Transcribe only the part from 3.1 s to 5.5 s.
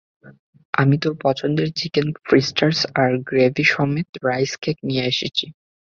Gravy সমেত rice cake নিয়ে এসেছি।